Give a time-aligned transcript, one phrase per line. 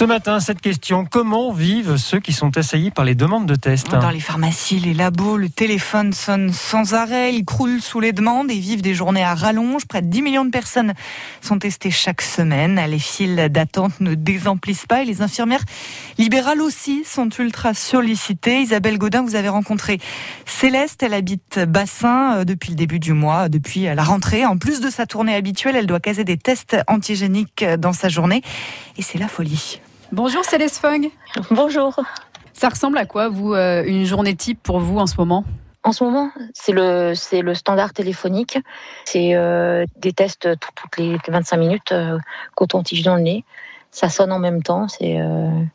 [0.00, 3.90] Ce matin, cette question, comment vivent ceux qui sont assaillis par les demandes de tests
[3.90, 8.50] Dans les pharmacies, les labos, le téléphone sonne sans arrêt, ils croulent sous les demandes
[8.50, 9.84] et vivent des journées à rallonge.
[9.84, 10.94] Près de 10 millions de personnes
[11.42, 12.80] sont testées chaque semaine.
[12.88, 15.64] Les files d'attente ne désemplissent pas et les infirmières
[16.16, 18.62] libérales aussi sont ultra sollicitées.
[18.62, 19.98] Isabelle Godin, vous avez rencontré
[20.46, 24.46] Céleste, elle habite Bassin euh, depuis le début du mois, depuis la rentrée.
[24.46, 28.40] En plus de sa tournée habituelle, elle doit caser des tests antigéniques dans sa journée
[28.96, 29.78] et c'est la folie.
[30.12, 31.08] Bonjour Céleste Fung.
[31.50, 31.94] Bonjour.
[32.52, 35.44] Ça ressemble à quoi, vous, euh, une journée type pour vous en ce moment?
[35.82, 38.58] En ce moment, c'est le, c'est le standard téléphonique.
[39.06, 42.18] C'est euh, des tests toutes les 25 minutes, euh,
[42.54, 43.44] coton-tige dans le nez.
[43.90, 45.18] Ça sonne en même temps, c'est,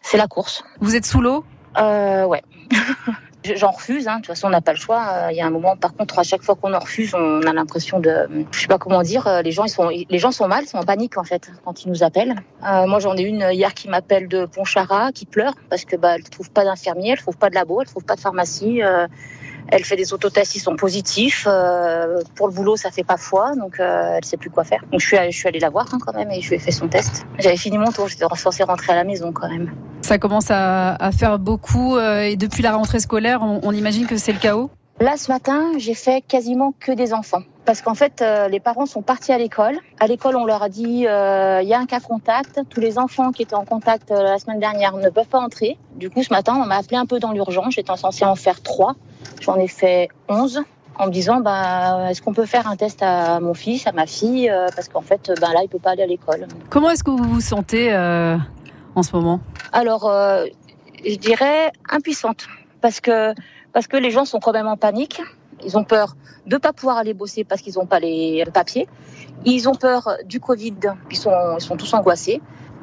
[0.01, 0.63] c'est la course.
[0.79, 1.43] Vous êtes sous l'eau?
[1.77, 2.41] Euh, Ouais.
[3.55, 4.15] J'en refuse, hein.
[4.15, 5.05] de toute façon on n'a pas le choix.
[5.07, 7.41] Euh, il y a un moment, par contre, à chaque fois qu'on en refuse, on
[7.41, 10.31] a l'impression de, je sais pas comment dire, euh, les gens ils sont, les gens
[10.31, 12.35] sont mal, sont en panique en fait quand ils nous appellent.
[12.63, 16.15] Euh, moi j'en ai une hier qui m'appelle de Pontcharra, qui pleure parce que bah
[16.15, 18.81] elle trouve pas d'infirmier, elle trouve pas de labo, elle trouve pas de pharmacie.
[19.67, 21.47] Elle fait des autotests, ils sont positifs.
[22.35, 24.83] Pour le boulot, ça fait pas foi, donc euh, elle sait plus quoi faire.
[24.91, 26.59] Donc je suis, je suis allée la voir hein, quand même et je lui ai
[26.59, 27.25] fait son test.
[27.39, 29.71] J'avais fini mon tour, j'étais censée rentrer à la maison quand même.
[30.05, 34.05] Ça commence à, à faire beaucoup euh, et depuis la rentrée scolaire, on, on imagine
[34.05, 37.41] que c'est le chaos Là, ce matin, j'ai fait quasiment que des enfants.
[37.65, 39.79] Parce qu'en fait, euh, les parents sont partis à l'école.
[39.99, 42.61] À l'école, on leur a dit, il euh, y a un cas contact.
[42.69, 45.79] Tous les enfants qui étaient en contact euh, la semaine dernière ne peuvent pas entrer.
[45.95, 47.73] Du coup, ce matin, on m'a appelé un peu dans l'urgence.
[47.73, 48.95] J'étais censée en faire trois.
[49.41, 50.61] J'en ai fait onze
[50.99, 54.05] en me disant, bah, est-ce qu'on peut faire un test à mon fils, à ma
[54.05, 56.47] fille Parce qu'en fait, ben là, il peut pas aller à l'école.
[56.69, 57.91] Comment est-ce que vous vous sentez
[58.95, 59.39] en ce moment
[59.73, 60.45] Alors, euh,
[61.05, 62.47] je dirais impuissante.
[62.81, 63.33] Parce que,
[63.73, 65.21] parce que les gens sont quand même en panique.
[65.63, 66.15] Ils ont peur
[66.45, 68.87] de pas pouvoir aller bosser parce qu'ils n'ont pas les papiers.
[69.45, 70.75] Ils ont peur du Covid.
[71.09, 72.41] Ils sont, ils sont tous angoissés.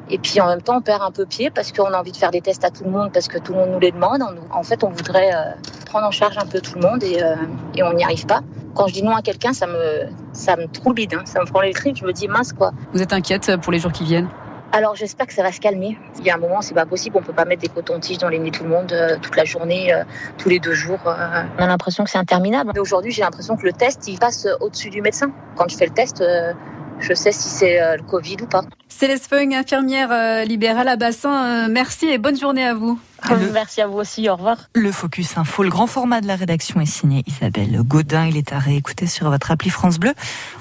[0.09, 2.17] Et puis en même temps, on perd un peu pied parce qu'on a envie de
[2.17, 4.21] faire des tests à tout le monde parce que tout le monde nous les demande.
[4.51, 5.51] En fait, on voudrait euh,
[5.85, 7.35] prendre en charge un peu tout le monde et, euh,
[7.75, 8.41] et on n'y arrive pas.
[8.75, 11.21] Quand je dis non à quelqu'un, ça me, ça me trouble hein.
[11.25, 11.95] ça me prend les tripes.
[11.95, 12.71] Je me dis mince quoi.
[12.91, 14.27] Vous êtes inquiète pour les jours qui viennent?
[14.75, 15.97] Alors j'espère que ça va se calmer.
[16.19, 17.15] Il y a un moment, c'est pas possible.
[17.17, 19.45] On peut pas mettre des cotons-tiges dans les nez tout le monde euh, toute la
[19.45, 20.03] journée, euh,
[20.39, 20.99] tous les deux jours.
[21.05, 21.43] euh.
[21.59, 22.71] On a l'impression que c'est interminable.
[22.73, 25.31] Mais aujourd'hui, j'ai l'impression que le test, il passe au-dessus du médecin.
[25.55, 26.53] Quand je fais le test, euh,
[26.99, 28.61] je sais si c'est euh, le Covid ou pas.
[28.89, 32.99] Céleste Fung, infirmière euh, libérale à Bassin, euh, merci et bonne journée à vous.
[33.29, 34.27] Le- Merci à vous aussi.
[34.27, 34.57] Au revoir.
[34.75, 38.25] Le Focus Info, le grand format de la rédaction est signé Isabelle Godin.
[38.25, 40.13] Il est à réécouter sur votre appli France Bleu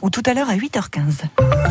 [0.02, 1.22] ou tout à l'heure à 8h15.